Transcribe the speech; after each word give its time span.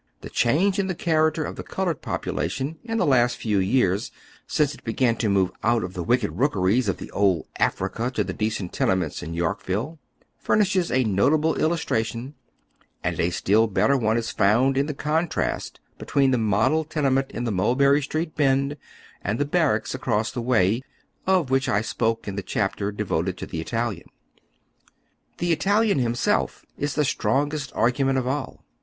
The 0.21 0.31
change 0.31 0.79
in 0.79 0.87
the 0.87 0.95
character 0.95 1.43
of 1.43 1.57
the 1.57 1.63
colored 1.63 2.01
population 2.01 2.79
in 2.83 2.97
the 2.97 3.27
few 3.37 3.59
years 3.59 4.11
since 4.47 4.73
it 4.73 4.83
began 4.83 5.15
to 5.17 5.29
move 5.29 5.51
out 5.61 5.83
of 5.83 5.93
tlie 5.93 6.07
wicked 6.07 6.31
rookeries 6.39 6.89
of 6.89 6.97
the 6.97 7.11
old 7.11 7.45
"Africa" 7.59 8.09
to 8.15 8.23
the 8.23 8.33
decent 8.33 8.73
tenements 8.73 9.21
in 9.21 9.35
Yorkville, 9.35 9.99
furnishes 10.39 10.91
a 10.91 11.03
notable 11.03 11.53
illustration, 11.53 12.33
and 13.03 13.19
a 13.19 13.29
still 13.29 13.67
better 13.67 13.95
one 13.95 14.17
is 14.17 14.31
found 14.31 14.75
in 14.75 14.87
the 14.87 14.95
contrast 14.95 15.79
between 15.99 16.31
the 16.31 16.39
model 16.39 16.83
tenement 16.83 17.29
in 17.29 17.43
the 17.43 17.51
Mulberry 17.51 18.01
Street 18.01 18.35
Bend 18.35 18.77
and 19.23 19.37
the 19.37 19.45
barracks 19.45 19.93
across 19.93 20.31
the 20.31 20.41
way, 20.41 20.81
of 21.27 21.51
which 21.51 21.69
I 21.69 21.81
spoke 21.81 22.27
in 22.27 22.35
the 22.35 22.41
chapter 22.41 22.91
devoted 22.91 23.37
to 23.37 23.45
the 23.45 23.61
Italian. 23.61 24.09
The 25.37 25.51
Italian 25.53 25.99
himself 25.99 26.65
is 26.75 26.95
the 26.95 27.05
strongest 27.05 27.71
argument 27.75 28.17
of 28.17 28.25
all. 28.25 28.63